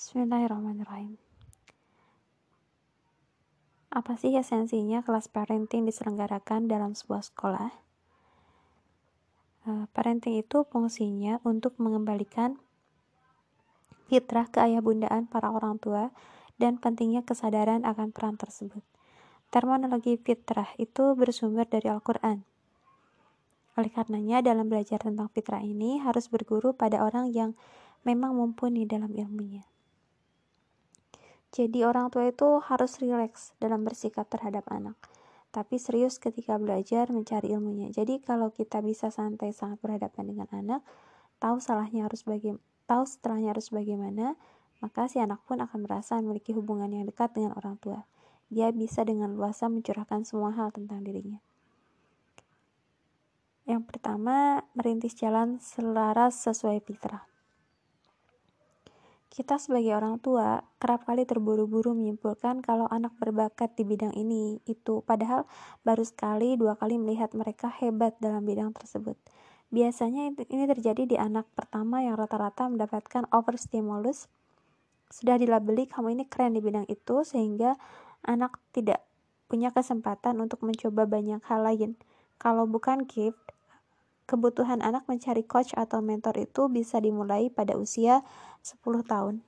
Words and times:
Bismillahirrahmanirrahim. 0.00 1.20
Apa 3.92 4.16
sih 4.16 4.32
esensinya 4.32 5.04
kelas 5.04 5.28
parenting 5.28 5.84
diselenggarakan 5.84 6.72
dalam 6.72 6.96
sebuah 6.96 7.20
sekolah? 7.20 7.68
Uh, 9.68 9.84
parenting 9.92 10.40
itu 10.40 10.64
fungsinya 10.64 11.44
untuk 11.44 11.76
mengembalikan 11.76 12.56
fitrah 14.08 14.48
ke 14.48 14.64
ayah 14.64 14.80
bundaan 14.80 15.28
para 15.28 15.52
orang 15.52 15.76
tua 15.76 16.16
dan 16.56 16.80
pentingnya 16.80 17.20
kesadaran 17.20 17.84
akan 17.84 18.08
peran 18.08 18.40
tersebut. 18.40 18.80
Terminologi 19.52 20.16
fitrah 20.16 20.72
itu 20.80 21.12
bersumber 21.12 21.68
dari 21.68 21.92
Al-Quran. 21.92 22.40
Oleh 23.76 23.92
karenanya, 23.92 24.40
dalam 24.40 24.64
belajar 24.72 25.04
tentang 25.04 25.28
fitrah 25.28 25.60
ini 25.60 26.00
harus 26.00 26.32
berguru 26.32 26.72
pada 26.72 27.04
orang 27.04 27.28
yang 27.36 27.52
memang 28.00 28.32
mumpuni 28.32 28.88
dalam 28.88 29.12
ilmunya. 29.12 29.69
Jadi 31.50 31.82
orang 31.82 32.14
tua 32.14 32.30
itu 32.30 32.62
harus 32.62 33.02
rileks 33.02 33.58
dalam 33.58 33.82
bersikap 33.82 34.30
terhadap 34.30 34.70
anak, 34.70 34.94
tapi 35.50 35.82
serius 35.82 36.22
ketika 36.22 36.54
belajar 36.62 37.10
mencari 37.10 37.50
ilmunya. 37.50 37.90
Jadi 37.90 38.22
kalau 38.22 38.54
kita 38.54 38.78
bisa 38.78 39.10
santai 39.10 39.50
sangat 39.50 39.82
berhadapan 39.82 40.30
dengan 40.30 40.48
anak, 40.54 40.86
tahu 41.42 41.58
salahnya 41.58 42.06
harus 42.06 42.22
bagaimana, 42.22 42.62
tahu 42.86 43.02
setelahnya 43.02 43.50
harus 43.50 43.74
bagaimana, 43.74 44.38
maka 44.78 45.10
si 45.10 45.18
anak 45.18 45.42
pun 45.42 45.58
akan 45.58 45.90
merasa 45.90 46.22
memiliki 46.22 46.54
hubungan 46.54 46.86
yang 46.86 47.10
dekat 47.10 47.34
dengan 47.34 47.58
orang 47.58 47.74
tua. 47.82 48.06
Dia 48.50 48.70
bisa 48.70 49.02
dengan 49.02 49.34
luasa 49.34 49.66
mencurahkan 49.66 50.26
semua 50.26 50.54
hal 50.54 50.70
tentang 50.74 51.02
dirinya. 51.02 51.42
Yang 53.70 53.86
pertama, 53.86 54.66
merintis 54.74 55.14
jalan 55.14 55.62
selaras 55.62 56.34
sesuai 56.42 56.82
fitrah. 56.82 57.29
Kita 59.30 59.62
sebagai 59.62 59.94
orang 59.94 60.18
tua 60.18 60.66
kerap 60.82 61.06
kali 61.06 61.22
terburu-buru 61.22 61.94
menyimpulkan 61.94 62.66
kalau 62.66 62.90
anak 62.90 63.14
berbakat 63.14 63.78
di 63.78 63.86
bidang 63.86 64.10
ini 64.18 64.58
itu 64.66 65.06
padahal 65.06 65.46
baru 65.86 66.02
sekali 66.02 66.58
dua 66.58 66.74
kali 66.74 66.98
melihat 66.98 67.30
mereka 67.38 67.70
hebat 67.70 68.18
dalam 68.18 68.42
bidang 68.42 68.74
tersebut. 68.74 69.14
Biasanya 69.70 70.34
ini 70.34 70.64
terjadi 70.66 71.06
di 71.06 71.14
anak 71.14 71.46
pertama 71.54 72.02
yang 72.02 72.18
rata-rata 72.18 72.66
mendapatkan 72.66 73.30
overstimulus 73.30 74.26
sudah 75.14 75.38
dilabeli 75.38 75.86
kamu 75.86 76.18
ini 76.18 76.24
keren 76.26 76.58
di 76.58 76.62
bidang 76.62 76.90
itu 76.90 77.22
sehingga 77.22 77.78
anak 78.26 78.58
tidak 78.74 79.06
punya 79.46 79.70
kesempatan 79.70 80.42
untuk 80.42 80.62
mencoba 80.66 81.06
banyak 81.06 81.38
hal 81.46 81.62
lain. 81.62 81.94
Kalau 82.42 82.66
bukan 82.66 83.06
gift, 83.06 83.38
kebutuhan 84.30 84.78
anak 84.78 85.10
mencari 85.10 85.42
coach 85.42 85.74
atau 85.74 85.98
mentor 85.98 86.38
itu 86.38 86.70
bisa 86.70 87.02
dimulai 87.02 87.50
pada 87.50 87.74
usia 87.74 88.22
10 88.62 89.02
tahun. 89.02 89.42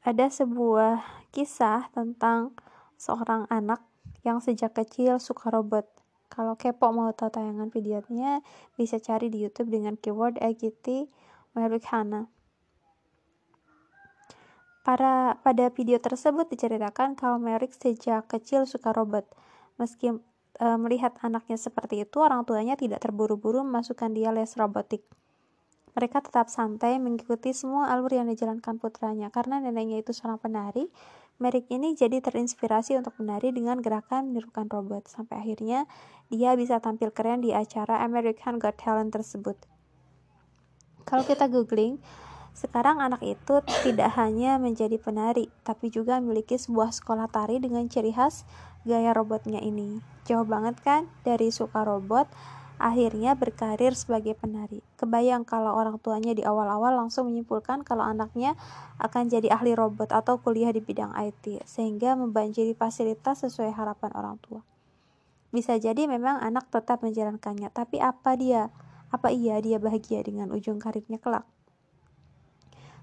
Ada 0.00 0.32
sebuah 0.32 1.04
kisah 1.28 1.92
tentang 1.92 2.56
seorang 2.96 3.44
anak 3.52 3.84
yang 4.24 4.40
sejak 4.40 4.72
kecil 4.72 5.20
suka 5.20 5.52
robot. 5.52 5.84
Kalau 6.32 6.56
kepo 6.56 6.88
mau 6.88 7.12
tahu 7.12 7.28
tayangan 7.28 7.68
videonya, 7.68 8.40
bisa 8.80 8.96
cari 8.96 9.28
di 9.28 9.44
YouTube 9.44 9.68
dengan 9.68 10.00
keyword 10.00 10.40
AGT 10.40 11.12
Americana. 11.52 12.32
Para, 14.88 15.36
pada 15.44 15.68
video 15.68 16.00
tersebut 16.00 16.48
diceritakan 16.48 17.12
kalau 17.12 17.36
Merrick 17.36 17.76
sejak 17.76 18.24
kecil 18.24 18.64
suka 18.64 18.96
robot. 18.96 19.28
Meski 19.76 20.16
e, 20.58 20.66
melihat 20.76 21.14
anaknya 21.22 21.56
seperti 21.56 22.02
itu, 22.04 22.18
orang 22.20 22.44
tuanya 22.44 22.74
tidak 22.74 23.00
terburu-buru 23.00 23.62
memasukkan 23.62 24.12
dia 24.12 24.34
les 24.34 24.52
robotik. 24.58 25.06
Mereka 25.96 26.22
tetap 26.22 26.46
santai 26.46 27.02
mengikuti 27.02 27.50
semua 27.50 27.90
alur 27.90 28.14
yang 28.14 28.30
dijalankan 28.30 28.78
putranya 28.78 29.34
karena 29.34 29.58
neneknya 29.58 29.98
itu 29.98 30.14
seorang 30.14 30.38
penari. 30.38 30.86
Merrick 31.38 31.70
ini 31.70 31.94
jadi 31.94 32.18
terinspirasi 32.18 32.98
untuk 32.98 33.14
menari 33.22 33.54
dengan 33.54 33.78
gerakan 33.78 34.34
menirukan 34.34 34.66
robot 34.66 35.06
sampai 35.06 35.38
akhirnya 35.38 35.86
dia 36.30 36.58
bisa 36.58 36.82
tampil 36.82 37.14
keren 37.14 37.46
di 37.46 37.54
acara 37.54 38.02
American 38.02 38.58
Got 38.58 38.74
Talent 38.78 39.14
tersebut. 39.14 39.54
Kalau 41.06 41.22
kita 41.22 41.46
googling, 41.46 42.02
sekarang 42.58 42.98
anak 42.98 43.22
itu 43.22 43.62
tidak 43.86 44.18
hanya 44.18 44.58
menjadi 44.58 44.98
penari, 44.98 45.46
tapi 45.62 45.94
juga 45.94 46.18
memiliki 46.18 46.58
sebuah 46.58 46.90
sekolah 46.90 47.30
tari 47.30 47.62
dengan 47.62 47.86
ciri 47.86 48.10
khas 48.10 48.42
gaya 48.82 49.14
robotnya 49.14 49.62
ini. 49.62 50.02
Jauh 50.26 50.42
banget 50.42 50.74
kan 50.82 51.06
dari 51.22 51.54
suka 51.54 51.86
robot, 51.86 52.26
akhirnya 52.82 53.38
berkarir 53.38 53.94
sebagai 53.94 54.34
penari. 54.34 54.82
Kebayang 54.98 55.46
kalau 55.46 55.70
orang 55.70 56.02
tuanya 56.02 56.34
di 56.34 56.42
awal-awal 56.42 56.98
langsung 56.98 57.30
menyimpulkan 57.30 57.86
kalau 57.86 58.02
anaknya 58.02 58.58
akan 58.98 59.30
jadi 59.30 59.54
ahli 59.54 59.78
robot 59.78 60.10
atau 60.10 60.42
kuliah 60.42 60.74
di 60.74 60.82
bidang 60.82 61.14
IT, 61.14 61.62
sehingga 61.62 62.18
membanjiri 62.18 62.74
fasilitas 62.74 63.46
sesuai 63.46 63.70
harapan 63.70 64.10
orang 64.18 64.36
tua. 64.42 64.66
Bisa 65.54 65.78
jadi 65.78 66.10
memang 66.10 66.42
anak 66.42 66.74
tetap 66.74 67.06
menjalankannya, 67.06 67.70
tapi 67.70 68.02
apa 68.02 68.34
dia? 68.34 68.74
Apa 69.14 69.30
iya 69.30 69.62
dia 69.62 69.78
bahagia 69.78 70.26
dengan 70.26 70.50
ujung 70.50 70.82
karirnya 70.82 71.22
kelak? 71.22 71.46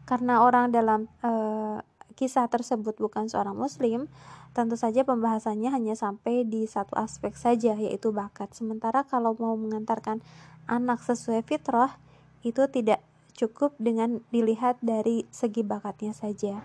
Karena 0.05 0.45
orang 0.45 0.69
dalam 0.69 1.09
uh, 1.25 1.81
kisah 2.15 2.47
tersebut 2.47 2.95
bukan 2.97 3.27
seorang 3.27 3.57
muslim, 3.57 4.07
tentu 4.55 4.79
saja 4.79 5.03
pembahasannya 5.03 5.67
hanya 5.73 5.99
sampai 5.99 6.47
di 6.47 6.63
satu 6.63 6.95
aspek 6.95 7.35
saja 7.35 7.75
yaitu 7.75 8.15
bakat. 8.15 8.53
Sementara 8.55 9.03
kalau 9.03 9.35
mau 9.35 9.59
mengantarkan 9.59 10.23
anak 10.65 11.03
sesuai 11.03 11.43
fitrah 11.43 11.99
itu 12.45 12.63
tidak 12.71 13.03
cukup 13.35 13.75
dengan 13.75 14.23
dilihat 14.31 14.79
dari 14.79 15.27
segi 15.27 15.61
bakatnya 15.61 16.15
saja. 16.15 16.63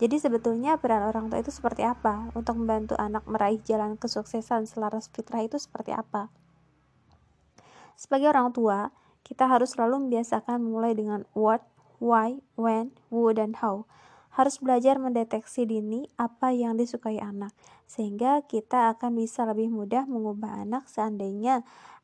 Jadi 0.00 0.18
sebetulnya 0.18 0.80
peran 0.80 1.06
orang 1.06 1.30
tua 1.30 1.38
itu 1.38 1.54
seperti 1.54 1.86
apa? 1.86 2.32
Untuk 2.34 2.58
membantu 2.58 2.98
anak 2.98 3.22
meraih 3.28 3.62
jalan 3.62 3.94
kesuksesan 3.94 4.66
selaras 4.66 5.06
fitrah 5.12 5.46
itu 5.46 5.60
seperti 5.62 5.94
apa? 5.94 6.26
Sebagai 7.94 8.34
orang 8.34 8.50
tua, 8.50 8.90
kita 9.22 9.46
harus 9.46 9.78
selalu 9.78 10.08
membiasakan 10.08 10.58
memulai 10.58 10.98
dengan 10.98 11.22
what, 11.38 11.62
why, 12.02 12.42
when, 12.58 12.90
who, 13.14 13.30
dan 13.30 13.54
how. 13.62 13.86
Harus 14.34 14.58
belajar 14.58 14.98
mendeteksi 14.98 15.62
dini 15.62 16.10
apa 16.18 16.50
yang 16.50 16.74
disukai 16.74 17.22
anak, 17.22 17.54
sehingga 17.86 18.42
kita 18.50 18.90
akan 18.98 19.22
bisa 19.22 19.46
lebih 19.46 19.70
mudah 19.70 20.10
mengubah 20.10 20.66
anak 20.66 20.90
seandainya 20.90 21.62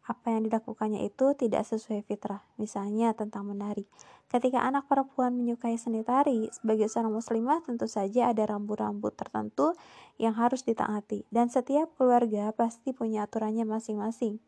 apa 0.09 0.33
yang 0.33 0.49
dilakukannya 0.49 1.05
itu 1.05 1.37
tidak 1.37 1.69
sesuai 1.69 2.01
fitrah, 2.07 2.41
misalnya 2.57 3.13
tentang 3.13 3.45
menari. 3.45 3.85
Ketika 4.29 4.65
anak 4.65 4.89
perempuan 4.89 5.37
menyukai 5.37 5.77
seni 5.77 6.01
tari, 6.01 6.49
sebagai 6.49 6.89
seorang 6.89 7.13
muslimah 7.13 7.61
tentu 7.65 7.85
saja 7.89 8.33
ada 8.33 8.45
rambu-rambu 8.49 9.13
tertentu 9.13 9.77
yang 10.17 10.33
harus 10.37 10.65
ditaati, 10.65 11.29
dan 11.29 11.53
setiap 11.53 11.93
keluarga 12.01 12.53
pasti 12.57 12.97
punya 12.97 13.29
aturannya 13.29 13.69
masing-masing. 13.69 14.41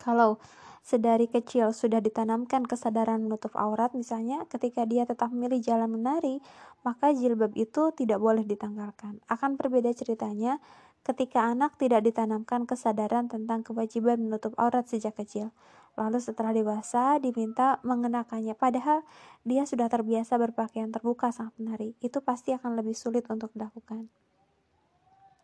Kalau 0.00 0.40
sedari 0.80 1.28
kecil 1.28 1.70
sudah 1.76 2.00
ditanamkan 2.00 2.64
kesadaran 2.64 3.22
menutup 3.22 3.52
aurat 3.54 3.92
misalnya 3.92 4.48
ketika 4.48 4.88
dia 4.88 5.04
tetap 5.04 5.28
memilih 5.30 5.60
jalan 5.60 6.00
menari 6.00 6.40
maka 6.80 7.12
jilbab 7.12 7.52
itu 7.54 7.92
tidak 7.92 8.18
boleh 8.18 8.42
ditanggalkan. 8.42 9.20
Akan 9.28 9.60
berbeda 9.60 9.92
ceritanya 9.92 10.58
ketika 11.04 11.48
anak 11.48 11.76
tidak 11.80 12.04
ditanamkan 12.04 12.68
kesadaran 12.68 13.28
tentang 13.28 13.64
kewajiban 13.64 14.20
menutup 14.20 14.52
aurat 14.56 14.84
sejak 14.88 15.16
kecil. 15.16 15.52
Lalu 15.98 16.22
setelah 16.22 16.56
dewasa 16.56 17.20
diminta 17.20 17.82
mengenakannya 17.84 18.56
padahal 18.56 19.04
dia 19.44 19.68
sudah 19.68 19.90
terbiasa 19.92 20.40
berpakaian 20.40 20.88
terbuka 20.88 21.28
saat 21.34 21.52
menari. 21.60 21.92
Itu 22.00 22.24
pasti 22.24 22.56
akan 22.56 22.78
lebih 22.78 22.96
sulit 22.96 23.28
untuk 23.28 23.52
dilakukan. 23.52 24.08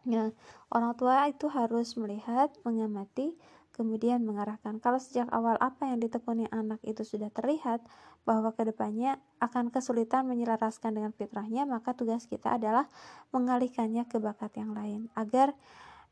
Nah, 0.06 0.30
orang 0.70 0.94
tua 0.94 1.26
itu 1.26 1.50
harus 1.50 1.98
melihat, 1.98 2.54
mengamati, 2.62 3.34
kemudian 3.76 4.24
mengarahkan. 4.24 4.80
Kalau 4.80 4.96
sejak 4.96 5.28
awal 5.28 5.60
apa 5.60 5.84
yang 5.84 6.00
ditekuni 6.00 6.48
anak 6.48 6.80
itu 6.82 7.04
sudah 7.04 7.28
terlihat 7.28 7.84
bahwa 8.24 8.50
ke 8.56 8.64
depannya 8.64 9.20
akan 9.38 9.68
kesulitan 9.68 10.24
menyelaraskan 10.24 10.96
dengan 10.96 11.12
fitrahnya, 11.12 11.68
maka 11.68 11.92
tugas 11.92 12.24
kita 12.24 12.56
adalah 12.56 12.88
mengalihkannya 13.36 14.08
ke 14.08 14.16
bakat 14.16 14.56
yang 14.56 14.72
lain. 14.72 15.12
Agar 15.12 15.52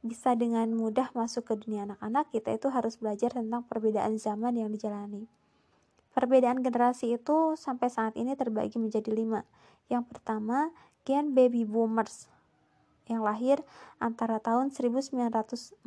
bisa 0.05 0.37
dengan 0.37 0.69
mudah 0.77 1.09
masuk 1.17 1.49
ke 1.49 1.55
dunia 1.57 1.89
anak-anak, 1.89 2.29
kita 2.29 2.53
itu 2.53 2.69
harus 2.69 3.01
belajar 3.01 3.33
tentang 3.33 3.65
perbedaan 3.65 4.21
zaman 4.21 4.61
yang 4.61 4.69
dijalani. 4.69 5.25
Perbedaan 6.13 6.61
generasi 6.61 7.17
itu 7.17 7.57
sampai 7.57 7.89
saat 7.89 8.15
ini 8.15 8.37
terbagi 8.37 8.77
menjadi 8.77 9.11
lima. 9.11 9.43
Yang 9.89 10.13
pertama, 10.13 10.71
gen 11.03 11.33
baby 11.33 11.65
boomers 11.65 12.31
yang 13.09 13.21
lahir 13.21 13.61
antara 14.01 14.41
tahun 14.41 14.73
1946 14.73 15.85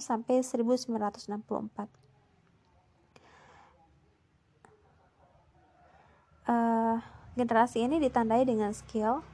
sampai 0.00 0.36
1964. 0.44 1.88
Uh, 6.42 6.98
generasi 7.38 7.86
ini 7.86 8.02
ditandai 8.02 8.44
dengan 8.44 8.74
skill, 8.76 9.24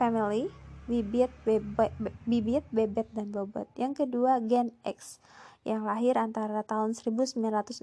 family, 0.00 0.50
bibit, 0.90 1.30
bebet, 1.44 1.92
bibit, 2.26 2.64
bebet, 2.72 3.08
dan 3.14 3.30
bobot. 3.30 3.68
Yang 3.76 4.04
kedua, 4.04 4.40
Gen 4.42 4.72
X 4.82 5.22
yang 5.64 5.88
lahir 5.88 6.20
antara 6.20 6.60
tahun 6.60 6.92
1965 6.92 7.80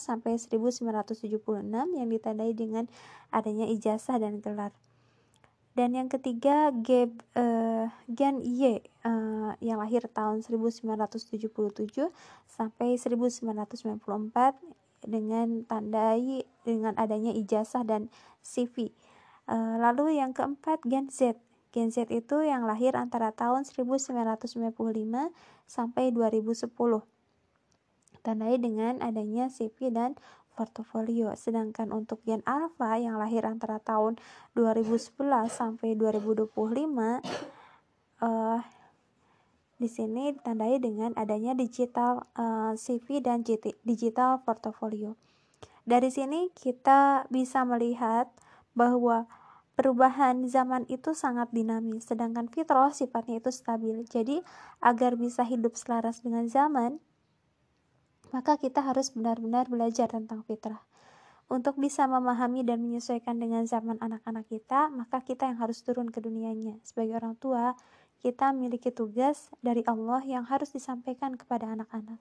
sampai 0.00 0.32
1976 0.40 1.28
yang 1.92 2.08
ditandai 2.08 2.56
dengan 2.56 2.88
adanya 3.28 3.68
ijazah 3.68 4.16
dan 4.16 4.40
gelar. 4.40 4.72
Dan 5.72 5.96
yang 5.96 6.12
ketiga 6.12 6.68
Geb, 6.84 7.24
uh, 7.32 7.88
Gen 8.04 8.44
Y 8.44 8.84
uh, 9.08 9.56
yang 9.64 9.80
lahir 9.80 10.04
tahun 10.04 10.44
1977 10.44 11.48
sampai 12.44 13.00
1994 13.00 13.48
dengan 15.08 15.64
tandai 15.64 16.44
dengan 16.68 16.92
adanya 17.00 17.32
ijazah 17.32 17.88
dan 17.88 18.12
CV. 18.44 18.92
Uh, 19.48 19.56
eh, 19.56 19.76
lalu 19.80 20.20
yang 20.20 20.36
keempat 20.36 20.84
Gen 20.84 21.08
Z. 21.08 21.40
Gen 21.72 21.88
Z 21.88 22.12
itu 22.12 22.44
yang 22.44 22.68
lahir 22.68 22.92
antara 22.92 23.32
tahun 23.32 23.64
1995 23.64 24.76
sampai 25.64 26.12
2010. 26.12 26.68
Tandai 28.22 28.54
dengan 28.60 29.00
adanya 29.00 29.48
CV 29.48 29.88
dan 29.88 30.14
portofolio. 30.54 31.32
Sedangkan 31.34 31.90
untuk 31.90 32.20
gen 32.24 32.44
alpha 32.44 32.96
yang 33.00 33.16
lahir 33.16 33.44
antara 33.48 33.80
tahun 33.80 34.20
2011 34.54 35.18
sampai 35.48 35.96
2025 35.96 36.52
uh, 38.22 38.60
di 39.82 39.88
sini 39.90 40.30
ditandai 40.38 40.78
dengan 40.78 41.10
adanya 41.18 41.58
digital 41.58 42.30
uh, 42.38 42.70
eh, 42.70 42.78
CV 42.78 43.18
dan 43.18 43.42
digital 43.82 44.38
portofolio. 44.46 45.18
Dari 45.82 46.06
sini 46.14 46.54
kita 46.54 47.26
bisa 47.26 47.66
melihat 47.66 48.30
bahwa 48.78 49.26
perubahan 49.74 50.46
zaman 50.46 50.86
itu 50.86 51.18
sangat 51.18 51.50
dinamis, 51.50 52.06
sedangkan 52.06 52.46
fitrah 52.46 52.94
sifatnya 52.94 53.42
itu 53.42 53.50
stabil. 53.50 54.06
Jadi, 54.06 54.46
agar 54.78 55.18
bisa 55.18 55.42
hidup 55.42 55.74
selaras 55.74 56.22
dengan 56.22 56.46
zaman, 56.46 57.02
maka 58.32 58.56
kita 58.56 58.80
harus 58.80 59.12
benar-benar 59.12 59.68
belajar 59.68 60.08
tentang 60.08 60.40
fitrah. 60.48 60.80
Untuk 61.52 61.76
bisa 61.76 62.08
memahami 62.08 62.64
dan 62.64 62.80
menyesuaikan 62.80 63.36
dengan 63.36 63.68
zaman 63.68 64.00
anak-anak 64.00 64.48
kita, 64.48 64.88
maka 64.88 65.20
kita 65.20 65.52
yang 65.52 65.60
harus 65.60 65.84
turun 65.84 66.08
ke 66.08 66.24
dunianya. 66.24 66.80
Sebagai 66.80 67.20
orang 67.20 67.36
tua, 67.36 67.76
kita 68.24 68.56
memiliki 68.56 68.88
tugas 68.88 69.52
dari 69.60 69.84
Allah 69.84 70.24
yang 70.24 70.48
harus 70.48 70.72
disampaikan 70.72 71.36
kepada 71.36 71.68
anak-anak. 71.76 72.16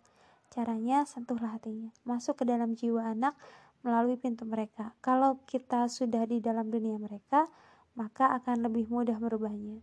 Caranya, 0.51 1.07
sentuhlah 1.07 1.55
hatinya. 1.55 1.95
Masuk 2.03 2.43
ke 2.43 2.45
dalam 2.45 2.75
jiwa 2.75 3.15
anak 3.15 3.39
melalui 3.87 4.19
pintu 4.19 4.43
mereka. 4.43 4.91
Kalau 4.99 5.39
kita 5.47 5.87
sudah 5.87 6.27
di 6.27 6.43
dalam 6.43 6.67
dunia 6.67 6.99
mereka, 6.99 7.47
maka 7.95 8.35
akan 8.35 8.67
lebih 8.67 8.91
mudah 8.91 9.15
merubahnya. 9.15 9.79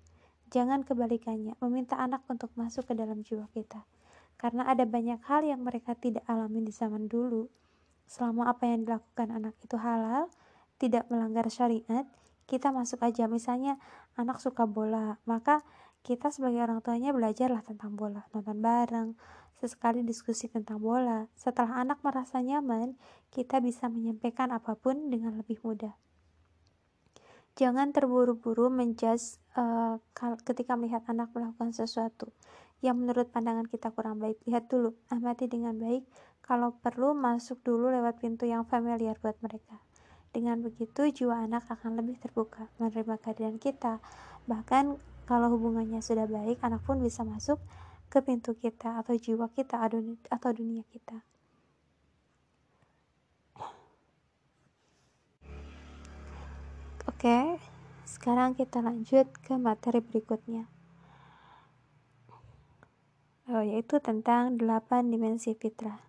Jangan 0.52 0.84
kebalikannya, 0.84 1.56
meminta 1.64 1.96
anak 1.96 2.20
untuk 2.28 2.52
masuk 2.52 2.84
ke 2.84 2.92
dalam 2.92 3.24
jiwa 3.24 3.48
kita 3.56 3.80
karena 4.38 4.70
ada 4.70 4.86
banyak 4.86 5.18
hal 5.26 5.42
yang 5.42 5.66
mereka 5.66 5.98
tidak 5.98 6.22
alami 6.30 6.62
di 6.62 6.70
zaman 6.70 7.10
dulu. 7.10 7.50
Selama 8.06 8.48
apa 8.48 8.70
yang 8.70 8.86
dilakukan 8.86 9.28
anak 9.34 9.58
itu 9.60 9.74
halal, 9.76 10.30
tidak 10.78 11.10
melanggar 11.10 11.50
syariat, 11.50 12.06
kita 12.46 12.70
masuk 12.70 13.02
aja. 13.02 13.26
Misalnya 13.26 13.76
anak 14.14 14.38
suka 14.38 14.64
bola, 14.64 15.18
maka 15.26 15.66
kita 16.06 16.30
sebagai 16.30 16.62
orang 16.62 16.80
tuanya 16.80 17.10
belajarlah 17.10 17.60
tentang 17.66 17.98
bola, 17.98 18.24
nonton 18.30 18.62
bareng, 18.62 19.18
sesekali 19.58 20.06
diskusi 20.06 20.46
tentang 20.46 20.78
bola. 20.78 21.26
Setelah 21.34 21.82
anak 21.82 21.98
merasa 22.06 22.38
nyaman, 22.38 22.94
kita 23.34 23.58
bisa 23.58 23.90
menyampaikan 23.90 24.54
apa 24.54 24.78
pun 24.78 25.10
dengan 25.10 25.34
lebih 25.34 25.58
mudah. 25.66 25.92
Jangan 27.58 27.90
terburu-buru 27.90 28.70
menjudge 28.70 29.42
uh, 29.58 29.98
ketika 30.46 30.78
melihat 30.78 31.02
anak 31.10 31.34
melakukan 31.34 31.74
sesuatu 31.74 32.30
yang 32.84 32.98
menurut 32.98 33.30
pandangan 33.34 33.66
kita 33.66 33.90
kurang 33.90 34.22
baik. 34.22 34.38
Lihat 34.46 34.70
dulu, 34.70 34.94
amati 35.10 35.50
dengan 35.50 35.74
baik. 35.74 36.06
Kalau 36.42 36.78
perlu, 36.78 37.12
masuk 37.12 37.60
dulu 37.66 37.90
lewat 37.90 38.22
pintu 38.22 38.46
yang 38.46 38.64
familiar 38.64 39.18
buat 39.18 39.36
mereka. 39.42 39.82
Dengan 40.30 40.62
begitu, 40.62 41.10
jiwa 41.10 41.44
anak 41.44 41.66
akan 41.66 41.98
lebih 41.98 42.20
terbuka 42.22 42.70
menerima 42.78 43.18
kehadiran 43.18 43.56
kita. 43.58 43.98
Bahkan, 44.46 44.96
kalau 45.26 45.52
hubungannya 45.58 46.00
sudah 46.00 46.24
baik, 46.24 46.62
anak 46.64 46.80
pun 46.86 47.02
bisa 47.02 47.26
masuk 47.26 47.60
ke 48.08 48.24
pintu 48.24 48.56
kita 48.56 49.02
atau 49.04 49.12
jiwa 49.12 49.52
kita 49.52 49.76
atau 50.32 50.50
dunia 50.54 50.80
kita. 50.88 51.20
Oke, 57.08 57.58
sekarang 58.06 58.54
kita 58.54 58.78
lanjut 58.78 59.26
ke 59.42 59.58
materi 59.58 59.98
berikutnya. 59.98 60.77
Oh, 63.48 63.64
yaitu 63.64 63.96
tentang 64.04 64.60
delapan 64.60 65.08
dimensi 65.08 65.56
fitrah. 65.56 66.04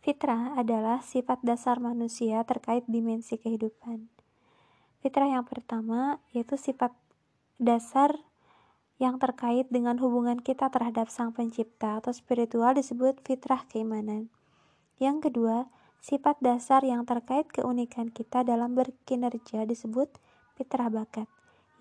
Fitrah 0.00 0.56
adalah 0.56 1.04
sifat 1.04 1.44
dasar 1.44 1.76
manusia 1.84 2.40
terkait 2.48 2.80
dimensi 2.88 3.36
kehidupan. 3.36 4.08
Fitrah 5.04 5.28
yang 5.28 5.44
pertama 5.44 6.16
yaitu 6.32 6.56
sifat 6.56 6.96
dasar 7.60 8.16
yang 8.96 9.20
terkait 9.20 9.68
dengan 9.68 10.00
hubungan 10.00 10.40
kita 10.40 10.72
terhadap 10.72 11.12
Sang 11.12 11.36
Pencipta 11.36 12.00
atau 12.00 12.08
spiritual 12.08 12.72
disebut 12.72 13.20
fitrah 13.20 13.68
keimanan. 13.68 14.32
Yang 14.96 15.28
kedua, 15.28 15.68
sifat 16.00 16.40
dasar 16.40 16.80
yang 16.88 17.04
terkait 17.04 17.52
keunikan 17.52 18.08
kita 18.08 18.48
dalam 18.48 18.72
berkinerja 18.72 19.68
disebut 19.68 20.08
fitrah 20.56 20.88
bakat. 20.88 21.28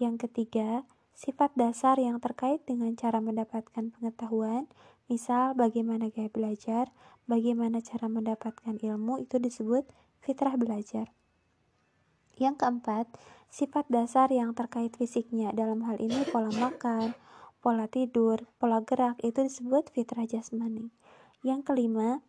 Yang 0.04 0.28
ketiga, 0.28 0.84
Sifat 1.14 1.54
dasar 1.54 2.02
yang 2.02 2.18
terkait 2.18 2.64
dengan 2.66 2.96
cara 2.98 3.22
mendapatkan 3.22 3.94
pengetahuan, 3.94 4.66
misal 5.12 5.54
bagaimana 5.54 6.10
gaya 6.10 6.32
belajar, 6.32 6.90
bagaimana 7.30 7.84
cara 7.84 8.10
mendapatkan 8.10 8.76
ilmu, 8.80 9.22
itu 9.22 9.38
disebut 9.38 9.86
fitrah 10.24 10.56
belajar. 10.58 11.12
Yang 12.42 12.56
keempat, 12.64 13.06
sifat 13.54 13.86
dasar 13.92 14.32
yang 14.34 14.56
terkait 14.58 14.96
fisiknya, 14.98 15.54
dalam 15.54 15.86
hal 15.86 16.00
ini 16.02 16.26
pola 16.32 16.50
makan, 16.50 17.14
pola 17.62 17.86
tidur, 17.86 18.50
pola 18.58 18.82
gerak, 18.82 19.22
itu 19.22 19.46
disebut 19.46 19.94
fitrah 19.94 20.26
jasmani. 20.26 20.90
Yang 21.46 21.70
kelima, 21.70 22.26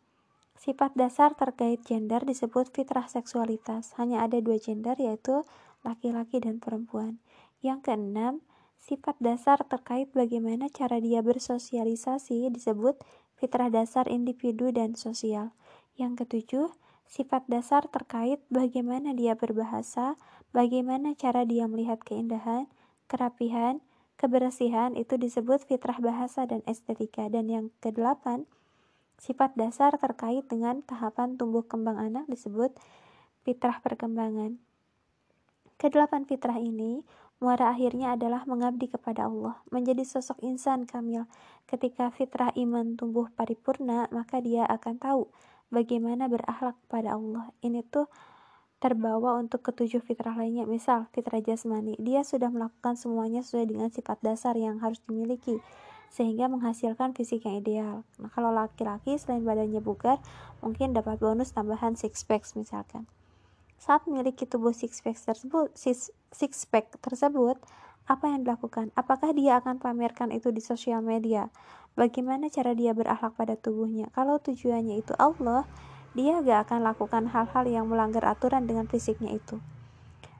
sifat 0.61 0.93
dasar 0.93 1.32
terkait 1.32 1.81
gender 1.87 2.20
disebut 2.29 2.69
fitrah 2.69 3.08
seksualitas. 3.08 3.96
Hanya 3.96 4.20
ada 4.26 4.37
dua 4.44 4.61
gender, 4.61 4.99
yaitu 5.00 5.49
laki-laki 5.81 6.44
dan 6.44 6.61
perempuan. 6.61 7.17
Yang 7.64 7.88
keenam, 7.88 8.44
Sifat 8.82 9.14
dasar 9.23 9.62
terkait 9.62 10.11
bagaimana 10.11 10.67
cara 10.67 10.99
dia 10.99 11.23
bersosialisasi 11.23 12.50
disebut 12.50 12.99
fitrah 13.38 13.70
dasar 13.70 14.11
individu 14.11 14.75
dan 14.75 14.99
sosial. 14.99 15.55
Yang 15.94 16.26
ketujuh, 16.26 16.67
sifat 17.06 17.46
dasar 17.46 17.87
terkait 17.87 18.43
bagaimana 18.50 19.14
dia 19.14 19.38
berbahasa, 19.38 20.19
bagaimana 20.50 21.14
cara 21.14 21.46
dia 21.46 21.70
melihat 21.70 22.03
keindahan, 22.03 22.67
kerapihan, 23.06 23.79
kebersihan 24.19 24.98
itu 24.98 25.15
disebut 25.15 25.62
fitrah 25.62 26.03
bahasa 26.03 26.43
dan 26.51 26.67
estetika. 26.67 27.31
Dan 27.31 27.46
yang 27.55 27.67
kedelapan, 27.79 28.51
sifat 29.22 29.55
dasar 29.55 29.94
terkait 29.94 30.43
dengan 30.51 30.82
tahapan 30.82 31.39
tumbuh 31.39 31.62
kembang 31.62 32.03
anak 32.03 32.27
disebut 32.27 32.74
fitrah 33.46 33.79
perkembangan. 33.79 34.58
Kedelapan 35.79 36.27
fitrah 36.27 36.58
ini 36.58 37.06
Muara 37.43 37.75
akhirnya 37.75 38.15
adalah 38.15 38.46
mengabdi 38.46 38.87
kepada 38.87 39.27
Allah, 39.27 39.58
menjadi 39.75 40.06
sosok 40.06 40.39
insan 40.46 40.87
kamil. 40.87 41.27
Ketika 41.67 42.15
fitrah 42.15 42.55
iman 42.55 42.94
tumbuh 42.94 43.27
paripurna, 43.34 44.06
maka 44.15 44.39
dia 44.39 44.63
akan 44.70 45.03
tahu 45.03 45.27
bagaimana 45.75 46.31
berakhlak 46.31 46.79
kepada 46.87 47.19
Allah. 47.19 47.51
Ini 47.58 47.82
tuh 47.82 48.06
terbawa 48.79 49.43
untuk 49.43 49.67
ketujuh 49.67 50.06
fitrah 50.06 50.39
lainnya. 50.39 50.70
Misal, 50.70 51.11
fitrah 51.11 51.43
jasmani, 51.43 51.99
dia 51.99 52.22
sudah 52.22 52.46
melakukan 52.46 52.94
semuanya 52.94 53.43
sesuai 53.43 53.75
dengan 53.75 53.91
sifat 53.91 54.22
dasar 54.22 54.55
yang 54.55 54.79
harus 54.79 55.03
dimiliki 55.03 55.58
sehingga 56.15 56.46
menghasilkan 56.46 57.11
fisik 57.17 57.49
yang 57.49 57.58
ideal. 57.58 58.06
Nah, 58.22 58.31
kalau 58.31 58.55
laki-laki 58.55 59.19
selain 59.19 59.43
badannya 59.43 59.82
bugar, 59.82 60.22
mungkin 60.63 60.94
dapat 60.94 61.19
bonus 61.19 61.51
tambahan 61.56 61.99
six 61.99 62.22
packs 62.22 62.55
misalkan. 62.55 63.08
Saat 63.82 64.06
memiliki 64.06 64.46
tubuh 64.46 64.70
six 64.70 65.03
pack 65.03 65.19
tersebut, 65.19 65.75
six, 65.75 66.15
six 66.32 66.67
pack 66.67 66.98
tersebut, 66.98 67.60
apa 68.08 68.24
yang 68.27 68.43
dilakukan? 68.43 68.91
Apakah 68.98 69.31
dia 69.36 69.62
akan 69.62 69.79
pamerkan 69.79 70.34
itu 70.34 70.51
di 70.51 70.58
sosial 70.58 71.05
media? 71.05 71.53
Bagaimana 71.94 72.48
cara 72.48 72.72
dia 72.72 72.96
berakhlak 72.96 73.36
pada 73.36 73.55
tubuhnya? 73.55 74.08
Kalau 74.17 74.41
tujuannya 74.41 74.98
itu 74.98 75.12
Allah, 75.20 75.69
dia 76.17 76.41
gak 76.43 76.72
akan 76.72 76.81
lakukan 76.82 77.31
hal-hal 77.31 77.65
yang 77.69 77.86
melanggar 77.86 78.24
aturan 78.27 78.67
dengan 78.67 78.89
fisiknya 78.91 79.36
itu. 79.36 79.62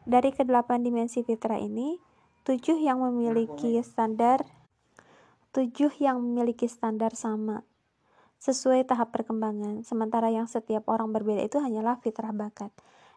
Dari 0.03 0.35
kedelapan 0.35 0.83
dimensi 0.83 1.23
fitrah 1.23 1.61
ini, 1.63 2.01
tujuh 2.43 2.81
yang 2.81 2.99
memiliki 3.05 3.79
standar 3.87 4.43
tujuh 5.53 5.93
yang 6.01 6.17
memiliki 6.17 6.65
standar 6.65 7.13
sama 7.13 7.61
sesuai 8.41 8.89
tahap 8.89 9.15
perkembangan, 9.15 9.85
sementara 9.87 10.33
yang 10.33 10.49
setiap 10.49 10.89
orang 10.89 11.13
berbeda 11.13 11.45
itu 11.45 11.61
hanyalah 11.61 12.01
fitrah 12.01 12.33
bakat. 12.35 12.73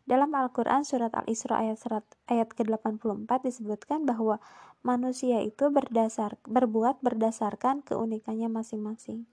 Dalam 0.05 0.29
Al-Quran 0.37 0.85
surat 0.85 1.09
Al-Isra 1.17 1.65
ayat, 1.65 1.81
ayat 2.29 2.53
ke-84 2.53 3.25
disebutkan 3.41 4.05
bahwa 4.05 4.37
manusia 4.85 5.41
itu 5.41 5.73
berdasar 5.73 6.37
berbuat 6.45 7.01
berdasarkan 7.01 7.81
keunikannya 7.81 8.45
masing-masing. 8.45 9.25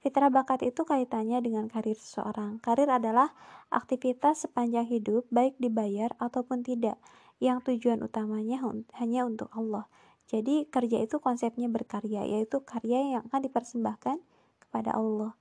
Fitrah 0.00 0.32
bakat 0.32 0.64
itu 0.64 0.88
kaitannya 0.88 1.44
dengan 1.44 1.68
karir 1.68 2.00
seseorang. 2.00 2.64
Karir 2.64 2.88
adalah 2.88 3.36
aktivitas 3.68 4.48
sepanjang 4.48 4.88
hidup, 4.88 5.28
baik 5.28 5.60
dibayar 5.60 6.16
ataupun 6.16 6.64
tidak, 6.64 6.96
yang 7.36 7.60
tujuan 7.60 8.00
utamanya 8.00 8.64
hanya 8.96 9.28
untuk 9.28 9.52
Allah. 9.52 9.84
Jadi 10.32 10.64
kerja 10.72 11.04
itu 11.04 11.20
konsepnya 11.20 11.68
berkarya, 11.68 12.24
yaitu 12.24 12.64
karya 12.64 13.20
yang 13.20 13.28
akan 13.28 13.40
dipersembahkan 13.44 14.16
kepada 14.64 14.96
Allah. 14.96 15.36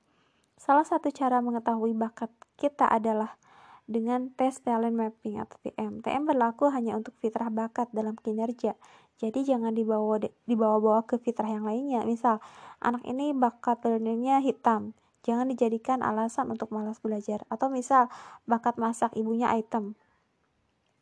Salah 0.59 0.83
satu 0.83 1.15
cara 1.15 1.39
mengetahui 1.39 1.95
bakat 1.95 2.27
kita 2.59 2.91
adalah 2.91 3.39
dengan 3.85 4.33
tes 4.33 4.57
talent 4.65 4.97
mapping 4.97 5.37
atau 5.37 5.57
TM. 5.61 6.01
TM 6.01 6.23
berlaku 6.25 6.73
hanya 6.73 6.97
untuk 6.97 7.13
fitrah 7.21 7.53
bakat 7.53 7.89
dalam 7.93 8.17
kinerja. 8.17 8.73
Jadi 9.15 9.47
jangan 9.47 9.71
dibawa 9.71 10.19
dibawa-bawa 10.49 11.05
ke 11.07 11.21
fitrah 11.21 11.47
yang 11.47 11.63
lainnya. 11.63 12.03
Misal, 12.03 12.41
anak 12.81 13.05
ini 13.05 13.31
bakat 13.31 13.85
learningnya 13.85 14.41
hitam. 14.41 14.97
Jangan 15.25 15.49
dijadikan 15.49 16.05
alasan 16.05 16.51
untuk 16.53 16.69
malas 16.69 17.01
belajar. 17.01 17.45
Atau 17.47 17.71
misal, 17.71 18.11
bakat 18.45 18.75
masak 18.77 19.13
ibunya 19.15 19.53
item. 19.53 19.97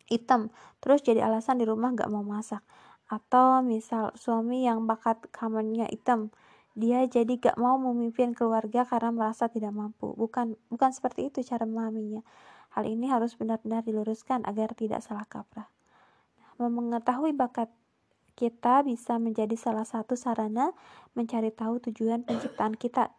Hitam. 0.08 0.52
Terus 0.80 1.02
jadi 1.02 1.26
alasan 1.26 1.60
di 1.60 1.66
rumah 1.66 1.92
gak 1.92 2.12
mau 2.12 2.24
masak. 2.24 2.62
Atau 3.10 3.64
misal, 3.66 4.16
suami 4.16 4.68
yang 4.68 4.86
bakat 4.86 5.24
kamarnya 5.32 5.90
hitam. 5.92 6.32
Dia 6.74 7.06
jadi 7.06 7.36
gak 7.36 7.58
mau 7.60 7.76
memimpin 7.76 8.32
keluarga 8.32 8.88
karena 8.88 9.12
merasa 9.12 9.52
tidak 9.52 9.76
mampu. 9.76 10.16
Bukan 10.16 10.56
bukan 10.72 10.90
seperti 10.96 11.28
itu 11.28 11.44
cara 11.44 11.68
memahaminya. 11.68 12.24
Hal 12.74 12.90
ini 12.90 13.06
harus 13.06 13.38
benar-benar 13.38 13.86
diluruskan 13.86 14.42
agar 14.50 14.74
tidak 14.74 15.06
salah 15.06 15.30
kaprah. 15.30 15.70
Nah, 16.58 16.70
mengetahui 16.70 17.38
bakat 17.38 17.70
kita 18.34 18.82
bisa 18.82 19.22
menjadi 19.22 19.54
salah 19.54 19.86
satu 19.86 20.18
sarana 20.18 20.74
mencari 21.14 21.54
tahu 21.54 21.78
tujuan 21.90 22.26
penciptaan 22.26 22.74
kita. 22.74 23.14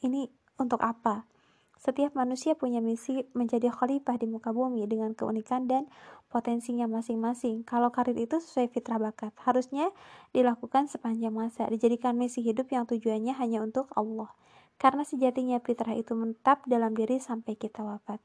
Ini 0.00 0.32
untuk 0.56 0.80
apa? 0.80 1.28
Setiap 1.76 2.16
manusia 2.16 2.56
punya 2.56 2.80
misi 2.80 3.28
menjadi 3.36 3.68
khalifah 3.68 4.16
di 4.16 4.24
muka 4.24 4.56
bumi 4.56 4.88
dengan 4.88 5.12
keunikan 5.12 5.68
dan 5.68 5.84
potensinya 6.32 6.88
masing-masing. 6.88 7.60
Kalau 7.68 7.92
karir 7.92 8.16
itu 8.16 8.40
sesuai 8.40 8.72
fitrah 8.72 8.96
bakat, 8.96 9.36
harusnya 9.44 9.92
dilakukan 10.32 10.88
sepanjang 10.88 11.36
masa, 11.36 11.68
dijadikan 11.68 12.16
misi 12.16 12.40
hidup 12.40 12.72
yang 12.72 12.88
tujuannya 12.88 13.36
hanya 13.36 13.60
untuk 13.60 13.92
Allah. 13.92 14.32
Karena 14.80 15.04
sejatinya 15.04 15.60
fitrah 15.60 15.92
itu 15.92 16.16
menetap 16.16 16.64
dalam 16.64 16.96
diri 16.96 17.20
sampai 17.20 17.52
kita 17.52 17.84
wafat. 17.84 18.16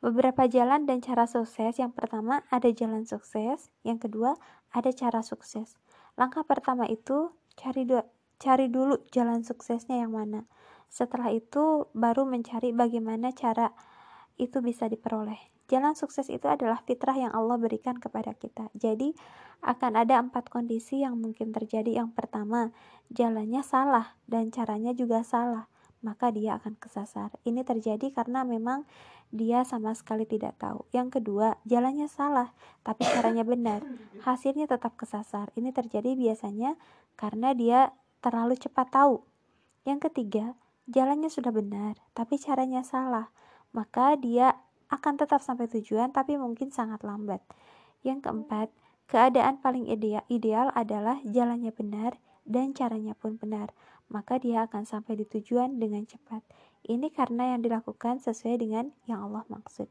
Beberapa 0.00 0.48
jalan 0.48 0.88
dan 0.88 1.04
cara 1.04 1.28
sukses. 1.28 1.76
Yang 1.76 1.92
pertama, 1.92 2.40
ada 2.48 2.72
jalan 2.72 3.04
sukses. 3.04 3.68
Yang 3.84 4.08
kedua, 4.08 4.40
ada 4.72 4.88
cara 4.96 5.20
sukses. 5.20 5.76
Langkah 6.16 6.40
pertama 6.48 6.88
itu 6.88 7.36
cari 7.52 7.84
dua, 7.84 8.08
cari 8.40 8.72
dulu 8.72 9.04
jalan 9.12 9.44
suksesnya 9.44 10.00
yang 10.00 10.16
mana. 10.16 10.48
Setelah 10.88 11.28
itu 11.36 11.84
baru 11.92 12.24
mencari 12.24 12.72
bagaimana 12.72 13.36
cara 13.36 13.76
itu 14.40 14.64
bisa 14.64 14.88
diperoleh. 14.88 15.38
Jalan 15.68 15.94
sukses 15.94 16.26
itu 16.32 16.48
adalah 16.50 16.82
fitrah 16.82 17.14
yang 17.14 17.30
Allah 17.30 17.60
berikan 17.60 17.94
kepada 18.00 18.34
kita. 18.34 18.72
Jadi 18.74 19.14
akan 19.62 20.00
ada 20.00 20.18
empat 20.18 20.48
kondisi 20.48 21.04
yang 21.04 21.20
mungkin 21.20 21.52
terjadi. 21.52 22.02
Yang 22.02 22.16
pertama, 22.16 22.72
jalannya 23.12 23.60
salah 23.60 24.16
dan 24.26 24.48
caranya 24.48 24.96
juga 24.96 25.20
salah 25.22 25.70
maka 26.00 26.32
dia 26.32 26.56
akan 26.56 26.76
kesasar. 26.80 27.32
Ini 27.44 27.60
terjadi 27.64 28.08
karena 28.12 28.44
memang 28.44 28.88
dia 29.30 29.62
sama 29.62 29.92
sekali 29.92 30.24
tidak 30.26 30.58
tahu. 30.58 30.88
Yang 30.90 31.20
kedua, 31.20 31.60
jalannya 31.68 32.08
salah, 32.10 32.50
tapi 32.82 33.06
caranya 33.06 33.44
benar. 33.44 33.84
Hasilnya 34.24 34.66
tetap 34.66 34.96
kesasar. 34.96 35.52
Ini 35.54 35.70
terjadi 35.70 36.16
biasanya 36.16 36.74
karena 37.14 37.52
dia 37.52 37.92
terlalu 38.24 38.56
cepat 38.56 38.90
tahu. 38.90 39.22
Yang 39.84 40.10
ketiga, 40.10 40.56
jalannya 40.90 41.28
sudah 41.28 41.52
benar, 41.52 42.00
tapi 42.16 42.40
caranya 42.40 42.82
salah. 42.82 43.30
Maka 43.70 44.18
dia 44.18 44.58
akan 44.90 45.14
tetap 45.20 45.44
sampai 45.44 45.70
tujuan, 45.70 46.10
tapi 46.10 46.34
mungkin 46.34 46.74
sangat 46.74 47.06
lambat. 47.06 47.38
Yang 48.02 48.26
keempat, 48.26 48.68
keadaan 49.06 49.62
paling 49.62 49.86
ideal, 49.86 50.74
adalah 50.74 51.22
jalannya 51.22 51.70
benar 51.70 52.18
dan 52.48 52.74
caranya 52.74 53.14
pun 53.14 53.38
benar 53.38 53.70
maka 54.10 54.36
dia 54.42 54.66
akan 54.66 54.84
sampai 54.84 55.16
di 55.16 55.24
tujuan 55.24 55.78
dengan 55.78 56.04
cepat. 56.04 56.42
Ini 56.84 57.08
karena 57.14 57.54
yang 57.54 57.62
dilakukan 57.62 58.18
sesuai 58.18 58.58
dengan 58.58 58.90
yang 59.06 59.30
Allah 59.30 59.46
maksud. 59.46 59.86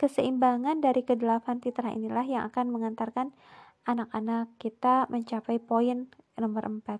Keseimbangan 0.00 0.80
dari 0.80 1.04
kedelapan 1.04 1.60
fitrah 1.60 1.92
inilah 1.92 2.24
yang 2.24 2.42
akan 2.48 2.72
mengantarkan 2.72 3.36
anak-anak 3.84 4.48
kita 4.56 5.04
mencapai 5.12 5.60
poin 5.60 6.08
nomor 6.40 6.64
4. 6.64 6.96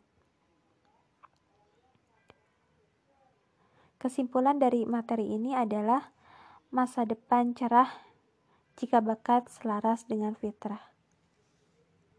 Kesimpulan 4.00 4.60
dari 4.60 4.84
materi 4.84 5.32
ini 5.32 5.56
adalah 5.56 6.12
masa 6.68 7.08
depan 7.08 7.56
cerah 7.56 7.88
jika 8.76 9.00
bakat 9.00 9.48
selaras 9.48 10.04
dengan 10.04 10.36
fitrah. 10.36 10.89